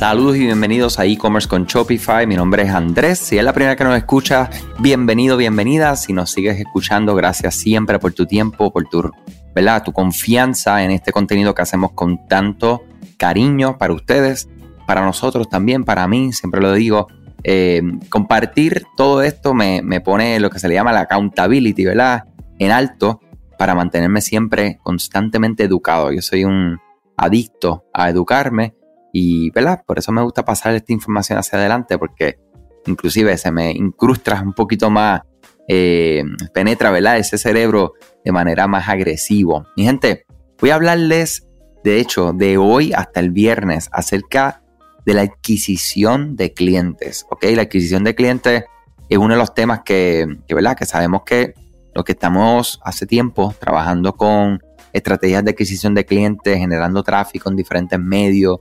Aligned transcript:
Saludos 0.00 0.36
y 0.36 0.46
bienvenidos 0.46 0.98
a 0.98 1.04
e-commerce 1.04 1.46
con 1.46 1.66
Shopify. 1.66 2.26
Mi 2.26 2.34
nombre 2.34 2.62
es 2.62 2.70
Andrés. 2.70 3.18
Si 3.18 3.36
es 3.36 3.44
la 3.44 3.52
primera 3.52 3.76
que 3.76 3.84
nos 3.84 3.94
escucha, 3.98 4.48
bienvenido, 4.78 5.36
bienvenida. 5.36 5.94
Si 5.94 6.14
nos 6.14 6.30
sigues 6.30 6.58
escuchando, 6.58 7.14
gracias 7.14 7.56
siempre 7.56 7.98
por 7.98 8.14
tu 8.14 8.24
tiempo, 8.24 8.72
por 8.72 8.88
tu, 8.88 9.10
¿verdad? 9.54 9.84
tu 9.84 9.92
confianza 9.92 10.82
en 10.82 10.90
este 10.90 11.12
contenido 11.12 11.54
que 11.54 11.60
hacemos 11.60 11.92
con 11.92 12.26
tanto 12.28 12.82
cariño 13.18 13.76
para 13.76 13.92
ustedes, 13.92 14.48
para 14.86 15.04
nosotros 15.04 15.50
también, 15.50 15.84
para 15.84 16.08
mí, 16.08 16.32
siempre 16.32 16.62
lo 16.62 16.72
digo. 16.72 17.08
Eh, 17.44 17.82
compartir 18.08 18.86
todo 18.96 19.20
esto 19.20 19.52
me, 19.52 19.82
me 19.82 20.00
pone 20.00 20.40
lo 20.40 20.48
que 20.48 20.60
se 20.60 20.68
le 20.68 20.76
llama 20.76 20.94
la 20.94 21.00
accountability, 21.00 21.84
¿verdad? 21.84 22.24
En 22.58 22.70
alto 22.70 23.20
para 23.58 23.74
mantenerme 23.74 24.22
siempre 24.22 24.78
constantemente 24.82 25.64
educado. 25.64 26.10
Yo 26.10 26.22
soy 26.22 26.46
un 26.46 26.78
adicto 27.18 27.84
a 27.92 28.08
educarme 28.08 28.79
y, 29.12 29.50
¿verdad? 29.50 29.82
Por 29.86 29.98
eso 29.98 30.12
me 30.12 30.22
gusta 30.22 30.44
pasar 30.44 30.74
esta 30.74 30.92
información 30.92 31.38
hacia 31.38 31.58
adelante 31.58 31.98
porque 31.98 32.38
inclusive 32.86 33.36
se 33.36 33.50
me 33.50 33.72
incrusta 33.72 34.40
un 34.42 34.52
poquito 34.52 34.90
más, 34.90 35.22
eh, 35.68 36.24
penetra, 36.52 36.90
¿verdad? 36.90 37.18
Ese 37.18 37.38
cerebro 37.38 37.92
de 38.24 38.32
manera 38.32 38.66
más 38.66 38.88
agresivo. 38.88 39.66
Mi 39.76 39.84
gente, 39.84 40.24
voy 40.60 40.70
a 40.70 40.74
hablarles, 40.74 41.46
de 41.84 42.00
hecho, 42.00 42.32
de 42.32 42.58
hoy 42.58 42.92
hasta 42.92 43.20
el 43.20 43.30
viernes 43.30 43.88
acerca 43.92 44.62
de 45.06 45.14
la 45.14 45.22
adquisición 45.22 46.36
de 46.36 46.52
clientes, 46.52 47.24
¿ok? 47.30 47.44
La 47.54 47.62
adquisición 47.62 48.04
de 48.04 48.14
clientes 48.14 48.64
es 49.08 49.18
uno 49.18 49.34
de 49.34 49.38
los 49.38 49.54
temas 49.54 49.82
que, 49.84 50.26
que 50.46 50.54
¿verdad? 50.54 50.76
Que 50.76 50.86
sabemos 50.86 51.22
que 51.24 51.54
lo 51.94 52.04
que 52.04 52.12
estamos 52.12 52.80
hace 52.84 53.06
tiempo 53.06 53.54
trabajando 53.58 54.14
con 54.14 54.60
estrategias 54.92 55.44
de 55.44 55.52
adquisición 55.52 55.94
de 55.94 56.04
clientes, 56.04 56.58
generando 56.58 57.02
tráfico 57.02 57.48
en 57.48 57.56
diferentes 57.56 57.98
medios, 57.98 58.60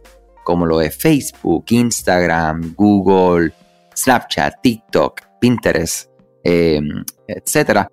como 0.49 0.65
lo 0.65 0.79
de 0.79 0.89
Facebook, 0.89 1.65
Instagram, 1.69 2.73
Google, 2.75 3.53
Snapchat, 3.95 4.55
TikTok, 4.63 5.21
Pinterest, 5.39 6.09
eh, 6.43 6.81
etcétera. 7.27 7.87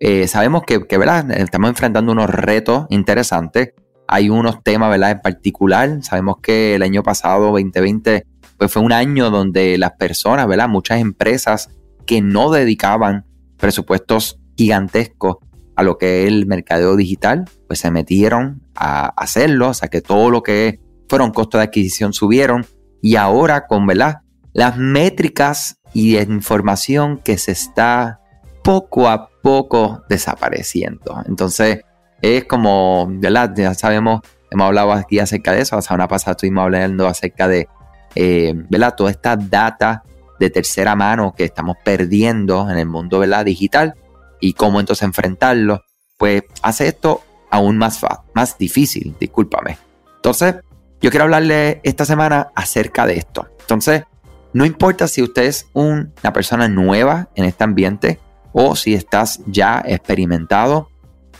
Eh, 0.00 0.26
sabemos 0.26 0.64
que, 0.66 0.78
¿verdad? 0.98 1.30
estamos 1.30 1.70
enfrentando 1.70 2.10
unos 2.10 2.28
retos 2.28 2.86
interesantes. 2.90 3.74
Hay 4.08 4.28
unos 4.28 4.60
temas 4.64 4.90
¿verdad? 4.90 5.12
en 5.12 5.20
particular. 5.20 6.02
Sabemos 6.02 6.38
que 6.42 6.74
el 6.74 6.82
año 6.82 7.04
pasado, 7.04 7.52
2020, 7.52 8.26
pues 8.58 8.72
fue 8.72 8.82
un 8.82 8.90
año 8.90 9.30
donde 9.30 9.78
las 9.78 9.92
personas, 9.92 10.48
¿verdad? 10.48 10.68
muchas 10.68 11.00
empresas 11.00 11.68
que 12.06 12.20
no 12.22 12.50
dedicaban 12.50 13.24
presupuestos 13.56 14.40
gigantesco 14.56 15.38
a 15.76 15.84
lo 15.84 15.96
que 15.96 16.24
es 16.24 16.28
el 16.28 16.46
mercadeo 16.46 16.96
digital, 16.96 17.44
pues 17.68 17.78
se 17.78 17.92
metieron 17.92 18.62
a 18.74 19.06
hacerlo, 19.10 19.68
o 19.68 19.74
sea 19.74 19.88
que 19.88 20.00
todo 20.00 20.30
lo 20.30 20.42
que 20.42 20.80
fueron 21.10 21.32
costos 21.32 21.58
de 21.58 21.64
adquisición 21.64 22.12
subieron 22.12 22.64
y 23.02 23.16
ahora 23.16 23.66
con 23.66 23.84
¿verdad? 23.84 24.20
las 24.52 24.76
métricas 24.76 25.80
y 25.92 26.16
información 26.16 27.18
que 27.18 27.36
se 27.36 27.50
está 27.50 28.20
poco 28.62 29.08
a 29.08 29.28
poco 29.42 30.04
desapareciendo. 30.08 31.20
Entonces 31.26 31.80
es 32.22 32.44
como, 32.44 33.08
¿verdad? 33.10 33.52
ya 33.56 33.74
sabemos, 33.74 34.20
hemos 34.52 34.66
hablado 34.66 34.92
aquí 34.92 35.18
acerca 35.18 35.52
de 35.52 35.62
eso, 35.62 35.74
la 35.74 35.82
semana 35.82 36.06
pasada 36.06 36.32
estuvimos 36.32 36.62
hablando 36.62 37.08
acerca 37.08 37.48
de 37.48 37.66
eh, 38.14 38.54
¿verdad? 38.70 38.94
toda 38.96 39.10
esta 39.10 39.36
data 39.36 40.04
de 40.38 40.48
tercera 40.48 40.94
mano 40.94 41.34
que 41.36 41.42
estamos 41.42 41.76
perdiendo 41.84 42.70
en 42.70 42.78
el 42.78 42.86
mundo 42.86 43.18
¿verdad? 43.18 43.44
digital 43.44 43.96
y 44.38 44.52
cómo 44.52 44.78
entonces 44.78 45.02
enfrentarlo, 45.02 45.82
pues 46.16 46.44
hace 46.62 46.86
esto 46.86 47.22
aún 47.50 47.78
más, 47.78 48.00
más 48.32 48.56
difícil, 48.56 49.16
discúlpame. 49.18 49.76
Entonces, 50.14 50.54
yo 51.00 51.10
quiero 51.10 51.24
hablarle 51.24 51.80
esta 51.82 52.04
semana 52.04 52.50
acerca 52.54 53.06
de 53.06 53.16
esto. 53.16 53.48
Entonces, 53.60 54.04
no 54.52 54.64
importa 54.64 55.06
si 55.08 55.22
usted 55.22 55.44
es 55.44 55.68
una 55.72 56.32
persona 56.32 56.68
nueva 56.68 57.28
en 57.34 57.44
este 57.44 57.64
ambiente 57.64 58.18
o 58.52 58.76
si 58.76 58.94
estás 58.94 59.40
ya 59.46 59.82
experimentado. 59.86 60.88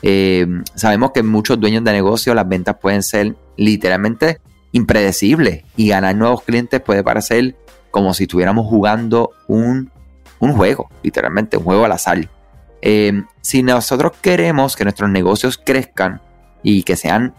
Eh, 0.02 0.46
sabemos 0.74 1.10
que 1.12 1.22
muchos 1.22 1.60
dueños 1.60 1.84
de 1.84 1.92
negocio 1.92 2.34
las 2.34 2.48
ventas 2.48 2.76
pueden 2.80 3.02
ser 3.02 3.36
literalmente 3.56 4.40
impredecibles 4.72 5.64
y 5.76 5.88
ganar 5.88 6.14
nuevos 6.14 6.42
clientes 6.42 6.80
puede 6.80 7.02
parecer 7.02 7.56
como 7.90 8.14
si 8.14 8.24
estuviéramos 8.24 8.66
jugando 8.66 9.30
un, 9.48 9.90
un 10.38 10.52
juego, 10.54 10.88
literalmente 11.02 11.56
un 11.56 11.64
juego 11.64 11.84
al 11.84 11.92
azar. 11.92 12.28
Eh, 12.82 13.24
si 13.42 13.62
nosotros 13.62 14.12
queremos 14.22 14.76
que 14.76 14.84
nuestros 14.84 15.10
negocios 15.10 15.58
crezcan 15.62 16.22
y 16.62 16.84
que 16.84 16.96
sean 16.96 17.34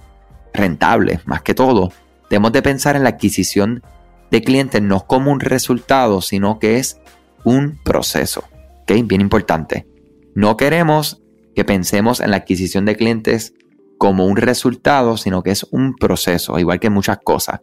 rentables, 0.53 1.25
más 1.25 1.41
que 1.41 1.53
todo, 1.53 1.91
debemos 2.31 2.53
de 2.53 2.61
pensar 2.61 2.95
en 2.95 3.03
la 3.03 3.09
adquisición 3.09 3.83
de 4.31 4.41
clientes 4.41 4.81
no 4.81 5.05
como 5.05 5.31
un 5.31 5.41
resultado, 5.41 6.21
sino 6.21 6.59
que 6.59 6.77
es 6.77 6.99
un 7.43 7.77
proceso. 7.83 8.45
Bien 8.87 9.21
importante. 9.21 9.85
No 10.33 10.57
queremos 10.57 11.21
que 11.55 11.65
pensemos 11.65 12.19
en 12.19 12.31
la 12.31 12.37
adquisición 12.37 12.85
de 12.85 12.95
clientes 12.95 13.53
como 13.97 14.25
un 14.25 14.37
resultado, 14.37 15.17
sino 15.17 15.43
que 15.43 15.51
es 15.51 15.65
un 15.71 15.95
proceso, 15.95 16.57
igual 16.57 16.79
que 16.79 16.89
muchas 16.89 17.19
cosas. 17.23 17.59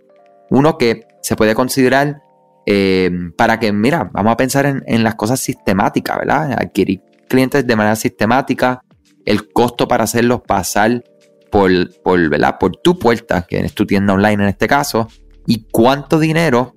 Uno 0.51 0.79
que 0.79 1.07
se 1.23 1.35
puede 1.35 1.55
considerar 1.55 2.23
eh, 2.67 3.11
para 3.37 3.59
que, 3.59 3.73
mira, 3.73 4.11
vamos 4.13 4.33
a 4.33 4.37
pensar 4.37 4.67
en, 4.67 4.83
en, 4.87 5.03
las 5.03 5.15
cosas 5.17 5.41
sistemáticas, 5.41 6.19
¿verdad? 6.19 6.53
Adquirir 6.53 7.03
clientes 7.29 7.67
de 7.67 7.77
manera 7.77 7.97
sistemática, 7.97 8.83
el 9.25 9.51
costo 9.51 9.89
para 9.89 10.05
hacerlos 10.05 10.43
pasar 10.47 11.03
por, 11.51 11.71
por, 12.03 12.21
por 12.59 12.77
tu 12.77 12.99
puerta, 12.99 13.47
que 13.49 13.61
es 13.61 13.75
tu 13.75 13.87
tienda 13.87 14.15
online 14.15 14.43
en 14.43 14.49
este 14.49 14.67
caso, 14.67 15.09
y 15.47 15.67
cuánto 15.71 16.19
dinero 16.19 16.75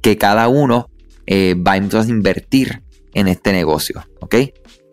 que 0.00 0.16
cada 0.16 0.48
uno 0.48 0.90
eh, 1.26 1.54
va 1.54 1.72
a 1.72 1.76
invertir 1.76 2.82
en 3.14 3.28
este 3.28 3.52
negocio. 3.52 4.02
¿ok? 4.20 4.34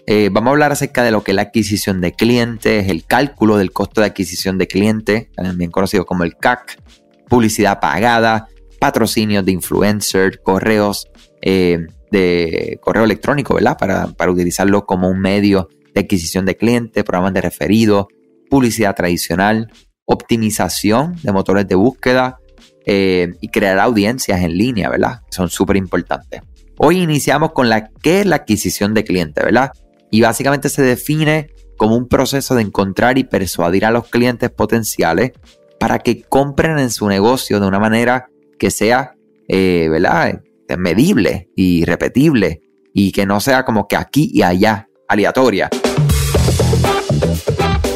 Eh, 0.06 0.30
vamos 0.32 0.48
a 0.48 0.52
hablar 0.52 0.72
acerca 0.72 1.04
de 1.04 1.12
lo 1.12 1.24
que 1.24 1.32
es 1.32 1.36
la 1.36 1.44
adquisición 1.44 2.02
de 2.02 2.14
clientes, 2.14 2.90
el 2.90 3.06
cálculo 3.06 3.58
del 3.58 3.72
costo 3.72 4.02
de 4.02 4.08
adquisición 4.08 4.58
de 4.58 4.68
clientes, 4.68 5.28
también 5.36 5.72
conocido 5.72 6.06
como 6.06 6.24
el 6.24 6.36
CAC, 6.36 6.82
publicidad 7.28 7.80
pagada, 7.80 8.48
patrocinios 8.80 9.46
de 9.46 9.52
influencers, 9.52 10.40
correos, 10.44 11.08
eh, 11.42 11.86
de 12.12 12.80
correo 12.82 13.04
electrónico, 13.04 13.54
¿verdad? 13.54 13.78
Para, 13.78 14.08
para 14.08 14.32
utilizarlo 14.32 14.86
como 14.86 15.10
un 15.10 15.20
medio 15.20 15.70
de 15.94 16.02
adquisición 16.02 16.46
de 16.46 16.58
clientes, 16.58 17.04
programas 17.04 17.34
de 17.34 17.42
referido, 17.42 18.08
publicidad 18.50 18.96
tradicional, 18.96 19.72
optimización 20.06 21.16
de 21.22 21.32
motores 21.32 21.68
de 21.68 21.76
búsqueda 21.76 22.40
eh, 22.86 23.34
y 23.42 23.50
crear 23.50 23.80
audiencias 23.80 24.42
en 24.42 24.58
línea, 24.58 24.90
¿verdad? 24.90 25.22
Son 25.30 25.50
súper 25.50 25.78
importantes. 25.78 26.42
Hoy 26.78 27.02
iniciamos 27.02 27.52
con 27.52 27.70
la 27.70 27.90
que 27.90 28.22
es 28.22 28.26
la 28.26 28.38
adquisición 28.38 28.94
de 28.94 29.04
clientes, 29.04 29.44
¿verdad? 29.44 29.72
Y 30.10 30.22
básicamente 30.22 30.70
se 30.70 30.82
define 30.82 31.52
como 31.78 31.96
un 31.96 32.08
proceso 32.08 32.56
de 32.56 32.64
encontrar 32.64 33.18
y 33.18 33.24
persuadir 33.24 33.86
a 33.86 33.92
los 33.92 34.08
clientes 34.08 34.50
potenciales 34.50 35.34
para 35.80 36.00
que 36.00 36.24
compren 36.24 36.80
en 36.80 36.90
su 36.90 37.08
negocio 37.08 37.60
de 37.60 37.68
una 37.68 37.80
manera 37.80 38.28
que 38.58 38.72
sea, 38.72 39.14
eh, 39.48 39.88
¿verdad? 39.90 40.42
medible 40.78 41.50
y 41.56 41.84
repetible 41.86 42.62
y 42.94 43.12
que 43.12 43.26
no 43.26 43.40
sea 43.40 43.66
como 43.66 43.88
que 43.88 43.96
aquí 43.96 44.30
y 44.34 44.44
allá, 44.44 44.88
aleatoria. 45.08 45.70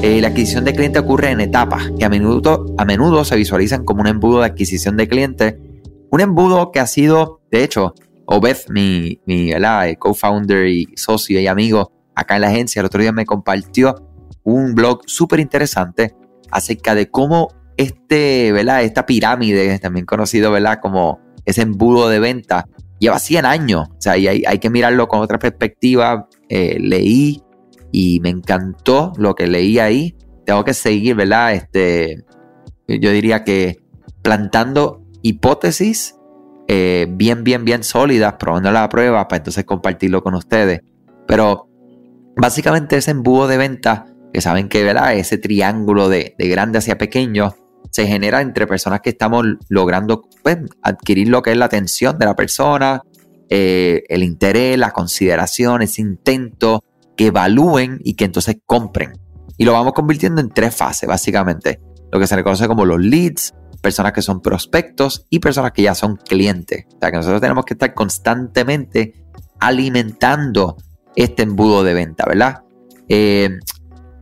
Eh, 0.00 0.20
la 0.20 0.28
adquisición 0.28 0.64
de 0.64 0.74
cliente 0.74 1.00
ocurre 1.00 1.30
en 1.30 1.40
etapas 1.40 1.90
que 1.98 2.04
a 2.04 2.08
menudo, 2.08 2.66
a 2.78 2.84
menudo 2.84 3.24
se 3.24 3.34
visualizan 3.34 3.84
como 3.84 4.00
un 4.00 4.06
embudo 4.06 4.40
de 4.40 4.46
adquisición 4.46 4.96
de 4.96 5.08
clientes. 5.08 5.56
Un 6.10 6.20
embudo 6.20 6.70
que 6.70 6.80
ha 6.80 6.86
sido, 6.86 7.40
de 7.50 7.64
hecho, 7.64 7.94
Obed, 8.30 8.58
mi, 8.68 9.20
mi 9.26 9.52
co-founder 9.98 10.66
y 10.66 10.86
socio 10.96 11.40
y 11.40 11.46
amigo 11.46 11.92
acá 12.14 12.36
en 12.36 12.42
la 12.42 12.48
agencia, 12.48 12.80
el 12.80 12.86
otro 12.86 13.00
día 13.00 13.10
me 13.10 13.24
compartió 13.24 13.94
un 14.42 14.74
blog 14.74 15.00
súper 15.06 15.40
interesante 15.40 16.14
acerca 16.50 16.94
de 16.94 17.10
cómo 17.10 17.48
este, 17.76 18.52
¿verdad? 18.52 18.82
esta 18.82 19.06
pirámide, 19.06 19.78
también 19.78 20.04
conocido 20.04 20.52
¿verdad? 20.52 20.78
como 20.82 21.20
ese 21.44 21.62
embudo 21.62 22.08
de 22.08 22.20
venta, 22.20 22.66
lleva 22.98 23.18
100 23.18 23.46
años. 23.46 23.88
O 23.88 24.00
sea, 24.00 24.12
hay, 24.12 24.42
hay 24.46 24.58
que 24.58 24.68
mirarlo 24.68 25.08
con 25.08 25.20
otra 25.20 25.38
perspectiva. 25.38 26.28
Eh, 26.48 26.76
leí 26.80 27.42
y 27.92 28.20
me 28.20 28.28
encantó 28.28 29.12
lo 29.16 29.34
que 29.34 29.46
leí 29.46 29.78
ahí. 29.78 30.16
Tengo 30.44 30.64
que 30.64 30.74
seguir, 30.74 31.14
¿verdad? 31.14 31.54
Este, 31.54 32.24
yo 32.86 33.10
diría 33.10 33.44
que 33.44 33.78
plantando 34.22 35.02
hipótesis 35.22 36.14
eh, 36.70 37.06
bien, 37.08 37.44
bien, 37.44 37.64
bien 37.64 37.82
sólidas, 37.82 38.34
probando 38.38 38.70
la 38.70 38.88
prueba 38.90 39.26
para 39.26 39.38
entonces 39.38 39.64
compartirlo 39.64 40.22
con 40.22 40.34
ustedes. 40.34 40.82
Pero 41.26 41.68
básicamente 42.36 42.98
ese 42.98 43.10
embudo 43.10 43.48
de 43.48 43.56
venta, 43.56 44.06
que 44.32 44.42
saben 44.42 44.68
que 44.68 44.84
¿verdad? 44.84 45.14
ese 45.14 45.38
triángulo 45.38 46.10
de, 46.10 46.34
grande 46.38 46.78
hacia 46.78 46.98
pequeño, 46.98 47.54
se 47.90 48.06
genera 48.06 48.42
entre 48.42 48.66
personas 48.66 49.00
que 49.00 49.10
estamos 49.10 49.46
logrando 49.70 50.28
pues, 50.42 50.58
adquirir 50.82 51.28
lo 51.28 51.40
que 51.40 51.52
es 51.52 51.56
la 51.56 51.64
atención 51.64 52.18
de 52.18 52.26
la 52.26 52.36
persona, 52.36 53.02
eh, 53.48 54.02
el 54.10 54.22
interés, 54.22 54.76
la 54.76 54.90
consideración, 54.90 55.80
ese 55.80 56.02
intento, 56.02 56.84
que 57.18 57.26
evalúen 57.26 57.98
y 58.04 58.14
que 58.14 58.24
entonces 58.24 58.58
compren. 58.64 59.18
Y 59.58 59.64
lo 59.64 59.72
vamos 59.72 59.92
convirtiendo 59.92 60.40
en 60.40 60.50
tres 60.50 60.74
fases, 60.74 61.08
básicamente. 61.08 61.80
Lo 62.12 62.20
que 62.20 62.28
se 62.28 62.36
reconoce 62.36 62.68
como 62.68 62.84
los 62.84 63.00
leads, 63.00 63.54
personas 63.82 64.12
que 64.12 64.22
son 64.22 64.40
prospectos 64.40 65.26
y 65.28 65.40
personas 65.40 65.72
que 65.72 65.82
ya 65.82 65.96
son 65.96 66.14
clientes. 66.16 66.86
O 66.94 66.98
sea 67.00 67.10
que 67.10 67.16
nosotros 67.16 67.40
tenemos 67.40 67.64
que 67.64 67.74
estar 67.74 67.92
constantemente 67.92 69.14
alimentando 69.58 70.76
este 71.16 71.42
embudo 71.42 71.82
de 71.82 71.94
venta, 71.94 72.24
¿verdad? 72.24 72.62
Eh, 73.08 73.50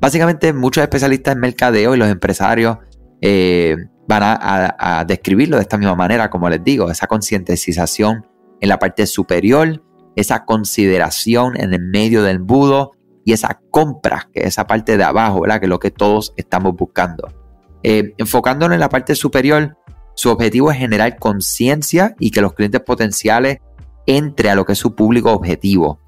básicamente 0.01 0.55
muchos 0.55 0.83
especialistas 0.83 1.35
en 1.35 1.41
mercadeo 1.41 1.95
y 1.95 1.99
los 1.99 2.09
empresarios 2.09 2.79
eh, 3.21 3.77
van 4.09 4.23
a, 4.25 5.05
describirlo 5.07 5.57
de 5.57 5.63
esta 5.63 5.77
misma 5.77 5.97
manera, 5.97 6.31
como 6.31 6.49
les 6.49 6.65
digo, 6.65 6.91
esa 6.91 7.07
concientización 7.07 8.27
en 8.59 8.69
la 8.71 8.79
parte 8.79 9.07
superior, 9.07 9.83
esa 10.17 10.45
consideración 10.45 11.61
en 11.61 11.73
el 11.73 11.81
medio 11.81 12.23
del 12.23 12.37
embudo 12.37 12.93
y 13.25 13.33
esa 13.33 13.61
compra, 13.71 14.29
que 14.33 14.41
es 14.41 14.47
esa 14.49 14.67
parte 14.67 14.97
de 14.97 15.05
abajo, 15.05 15.43
¿verdad? 15.43 15.61
Que 15.61 15.67
es 15.67 15.71
lo 15.71 15.79
que 15.79 15.91
todos 15.91 16.33
estamos 16.37 16.75
buscando. 16.75 17.29
Eh, 17.83 18.15
enfocándonos 18.19 18.75
en 18.75 18.81
la 18.81 18.89
parte 18.89 19.15
superior, 19.15 19.77
su 20.15 20.31
objetivo 20.31 20.71
es 20.71 20.79
generar 20.79 21.19
conciencia 21.19 22.17
y 22.19 22.31
que 22.31 22.41
los 22.41 22.55
clientes 22.55 22.81
potenciales 22.81 23.59
entre 24.07 24.51
a 24.51 24.55
lo 24.55 24.65
que 24.65 24.73
es 24.73 24.79
su 24.79 24.95
público 24.95 25.33
objetivo. 25.33 26.01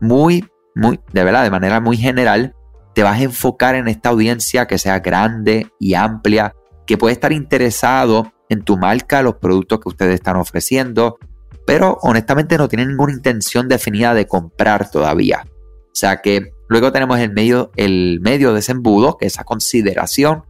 Muy, 0.00 0.44
muy, 0.74 1.00
de 1.12 1.24
verdad, 1.24 1.44
de 1.44 1.50
manera 1.50 1.80
muy 1.80 1.96
general, 1.96 2.54
te 2.94 3.02
vas 3.02 3.20
a 3.20 3.22
enfocar 3.22 3.74
en 3.74 3.86
esta 3.86 4.08
audiencia 4.08 4.66
que 4.66 4.78
sea 4.78 5.00
grande 5.00 5.68
y 5.78 5.94
amplia, 5.94 6.54
que 6.86 6.98
puede 6.98 7.12
estar 7.12 7.32
interesado 7.32 8.32
en 8.48 8.62
tu 8.62 8.76
marca, 8.76 9.22
los 9.22 9.36
productos 9.36 9.80
que 9.80 9.88
ustedes 9.88 10.14
están 10.14 10.36
ofreciendo, 10.36 11.18
pero 11.66 11.98
honestamente 12.02 12.58
no 12.58 12.68
tienen 12.68 12.88
ninguna 12.88 13.12
intención 13.12 13.68
definida 13.68 14.14
de 14.14 14.26
comprar 14.26 14.90
todavía. 14.90 15.44
O 15.46 15.96
sea 15.96 16.20
que 16.20 16.52
luego 16.68 16.92
tenemos 16.92 17.18
el 17.18 17.32
medio, 17.32 17.70
el 17.76 18.20
medio 18.20 18.52
de 18.52 18.60
ese 18.60 18.72
embudo, 18.72 19.16
que 19.16 19.26
es 19.26 19.34
esa 19.34 19.44
consideración, 19.44 20.44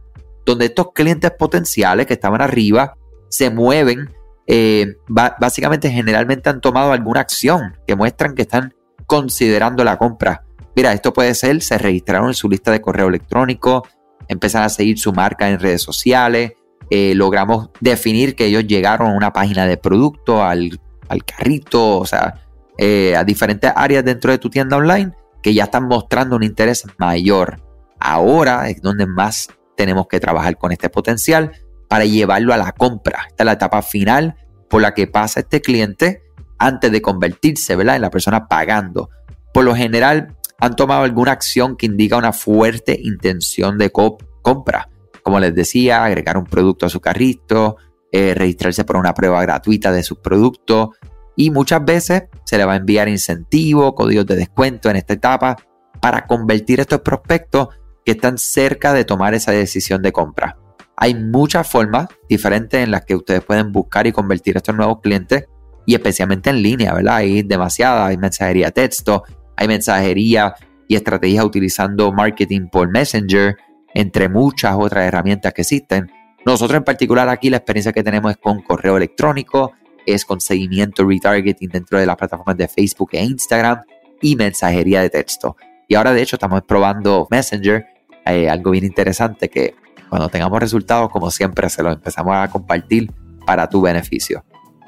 donde 0.45 0.65
estos 0.65 0.91
clientes 0.93 1.31
potenciales 1.31 2.05
que 2.05 2.13
estaban 2.13 2.41
arriba 2.41 2.95
se 3.29 3.49
mueven, 3.49 4.09
eh, 4.47 4.95
básicamente 5.07 5.89
generalmente 5.89 6.49
han 6.49 6.61
tomado 6.61 6.91
alguna 6.91 7.21
acción 7.21 7.77
que 7.87 7.95
muestran 7.95 8.35
que 8.35 8.43
están 8.43 8.73
considerando 9.07 9.83
la 9.83 9.97
compra. 9.97 10.43
Mira, 10.75 10.93
esto 10.93 11.13
puede 11.13 11.33
ser, 11.35 11.61
se 11.61 11.77
registraron 11.77 12.27
en 12.27 12.33
su 12.33 12.49
lista 12.49 12.71
de 12.71 12.81
correo 12.81 13.07
electrónico, 13.07 13.87
empiezan 14.27 14.63
a 14.63 14.69
seguir 14.69 14.99
su 14.99 15.13
marca 15.13 15.49
en 15.49 15.59
redes 15.59 15.81
sociales, 15.81 16.53
eh, 16.89 17.13
logramos 17.15 17.69
definir 17.79 18.35
que 18.35 18.45
ellos 18.45 18.67
llegaron 18.67 19.09
a 19.09 19.15
una 19.15 19.33
página 19.33 19.65
de 19.65 19.77
producto, 19.77 20.43
al, 20.43 20.79
carrito, 21.25 21.99
o 21.99 22.05
sea, 22.05 22.41
eh, 22.77 23.15
a 23.15 23.23
diferentes 23.23 23.71
áreas 23.75 24.03
dentro 24.03 24.31
de 24.31 24.37
tu 24.37 24.49
tienda 24.49 24.77
online 24.77 25.13
que 25.41 25.53
ya 25.53 25.65
están 25.65 25.87
mostrando 25.87 26.35
un 26.35 26.43
interés 26.43 26.83
mayor. 26.97 27.61
Ahora 27.99 28.69
es 28.69 28.81
donde 28.81 29.05
más 29.05 29.47
tenemos 29.77 30.07
que 30.07 30.19
trabajar 30.19 30.57
con 30.57 30.71
este 30.71 30.89
potencial 30.89 31.51
para 31.87 32.05
llevarlo 32.05 32.53
a 32.53 32.57
la 32.57 32.71
compra. 32.71 33.25
Esta 33.27 33.43
es 33.43 33.45
la 33.45 33.51
etapa 33.53 33.81
final 33.81 34.35
por 34.69 34.81
la 34.81 34.93
que 34.93 35.07
pasa 35.07 35.41
este 35.41 35.61
cliente 35.61 36.23
antes 36.57 36.91
de 36.91 37.01
convertirse 37.01 37.75
¿verdad? 37.75 37.95
en 37.95 38.01
la 38.01 38.09
persona 38.09 38.47
pagando. 38.47 39.09
Por 39.53 39.65
lo 39.65 39.75
general, 39.75 40.35
han 40.59 40.75
tomado 40.75 41.03
alguna 41.03 41.31
acción 41.31 41.75
que 41.77 41.85
indica 41.85 42.17
una 42.17 42.33
fuerte 42.33 42.99
intención 43.01 43.77
de 43.77 43.91
compra. 43.91 44.89
Como 45.23 45.39
les 45.39 45.53
decía, 45.55 46.03
agregar 46.03 46.37
un 46.37 46.45
producto 46.45 46.85
a 46.85 46.89
su 46.89 46.99
carrito, 46.99 47.77
eh, 48.11 48.33
registrarse 48.33 48.83
por 48.83 48.97
una 48.97 49.13
prueba 49.13 49.41
gratuita 49.41 49.91
de 49.91 50.03
sus 50.03 50.19
productos 50.19 50.89
y 51.35 51.51
muchas 51.51 51.83
veces 51.83 52.23
se 52.45 52.57
le 52.57 52.65
va 52.65 52.73
a 52.73 52.77
enviar 52.77 53.09
incentivos, 53.09 53.93
códigos 53.93 54.25
de 54.25 54.35
descuento 54.35 54.89
en 54.89 54.95
esta 54.95 55.13
etapa 55.13 55.57
para 56.01 56.25
convertir 56.25 56.79
estos 56.79 57.01
prospectos 57.01 57.69
que 58.05 58.11
están 58.11 58.37
cerca 58.37 58.93
de 58.93 59.03
tomar 59.03 59.33
esa 59.33 59.51
decisión 59.51 60.01
de 60.01 60.11
compra. 60.11 60.57
Hay 60.97 61.13
muchas 61.13 61.67
formas 61.67 62.07
diferentes 62.29 62.81
en 62.81 62.91
las 62.91 63.03
que 63.05 63.15
ustedes 63.15 63.43
pueden 63.43 63.71
buscar 63.71 64.07
y 64.07 64.11
convertir 64.11 64.55
a 64.55 64.59
estos 64.59 64.75
nuevos 64.75 65.01
clientes 65.01 65.45
y 65.85 65.93
especialmente 65.93 66.49
en 66.49 66.61
línea, 66.61 66.93
¿verdad? 66.93 67.17
Hay 67.17 67.43
demasiadas, 67.43 68.09
hay 68.09 68.17
mensajería 68.17 68.71
texto, 68.71 69.23
hay 69.57 69.67
mensajería 69.67 70.55
y 70.87 70.95
estrategias 70.95 71.43
utilizando 71.43 72.11
marketing 72.11 72.67
por 72.71 72.89
Messenger, 72.89 73.57
entre 73.93 74.29
muchas 74.29 74.75
otras 74.77 75.05
herramientas 75.05 75.53
que 75.53 75.61
existen. 75.61 76.11
Nosotros 76.45 76.77
en 76.77 76.83
particular 76.83 77.27
aquí 77.29 77.49
la 77.49 77.57
experiencia 77.57 77.91
que 77.91 78.03
tenemos 78.03 78.31
es 78.31 78.37
con 78.37 78.61
correo 78.61 78.97
electrónico, 78.97 79.73
es 80.05 80.25
con 80.25 80.39
seguimiento 80.39 81.03
retargeting 81.07 81.69
dentro 81.69 81.99
de 81.99 82.05
las 82.05 82.15
plataformas 82.15 82.55
de 82.57 82.67
Facebook 82.67 83.09
e 83.13 83.23
Instagram 83.23 83.81
y 84.21 84.35
mensajería 84.35 85.01
de 85.01 85.09
texto. 85.09 85.57
Y 85.87 85.95
ahora 85.95 86.13
de 86.13 86.21
hecho 86.21 86.35
estamos 86.35 86.61
probando 86.63 87.27
Messenger 87.31 87.85
eh, 88.25 88.49
algo 88.49 88.71
bien 88.71 88.85
interesante 88.85 89.49
que 89.49 89.75
cuando 90.09 90.29
tengamos 90.29 90.59
resultados, 90.59 91.09
como 91.09 91.29
siempre, 91.31 91.69
se 91.69 91.83
los 91.83 91.93
empezamos 91.93 92.35
a 92.35 92.47
compartir 92.49 93.11
para 93.45 93.69
tu 93.69 93.81
beneficio. 93.81 94.43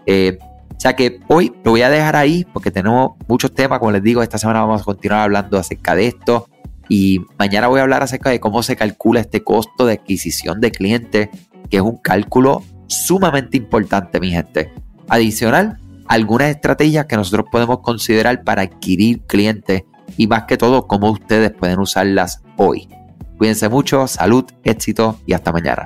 Eh, 0.06 0.38
o 0.42 0.80
sea 0.80 0.96
que 0.96 1.20
hoy 1.28 1.54
lo 1.64 1.72
voy 1.72 1.82
a 1.82 1.90
dejar 1.90 2.16
ahí 2.16 2.46
porque 2.54 2.72
tenemos 2.72 3.12
muchos 3.28 3.54
temas, 3.54 3.80
como 3.80 3.92
les 3.92 4.04
digo, 4.04 4.22
esta 4.22 4.38
semana 4.38 4.62
vamos 4.62 4.82
a 4.82 4.86
continuar 4.86 5.22
hablando 5.22 5.58
acerca 5.58 5.96
de 5.96 6.08
esto 6.08 6.48
y 6.90 7.20
mañana 7.38 7.68
voy 7.68 7.80
a 7.80 7.84
hablar 7.84 8.04
acerca 8.04 8.30
de 8.30 8.40
cómo 8.40 8.64
se 8.64 8.76
calcula 8.76 9.20
este 9.20 9.44
costo 9.44 9.86
de 9.86 9.94
adquisición 9.94 10.62
de 10.62 10.72
clientes, 10.72 11.30
que 11.70 11.78
es 11.78 11.84
un 11.84 11.98
cálculo 11.98 12.64
sumamente 12.88 13.58
importante, 13.58 14.20
mi 14.20 14.32
gente. 14.32 14.74
Adicional, 15.10 15.80
algunas 16.08 16.50
estrategias 16.50 17.06
que 17.06 17.18
nosotros 17.18 17.48
podemos 17.52 17.80
considerar 17.80 18.44
para 18.44 18.64
adquirir 18.64 19.22
clientes 19.22 19.84
y 20.16 20.28
más 20.28 20.44
que 20.44 20.58
todo, 20.58 20.88
cómo 20.88 21.12
ustedes 21.12 21.52
pueden 21.52 21.80
usarlas 21.80 22.42
hoy. 22.56 22.90
Cuídense 23.38 23.70
mucho, 23.70 24.08
salud, 24.08 24.46
éxito 24.64 25.20
y 25.26 25.34
hasta 25.34 25.52
mañana. 25.52 25.86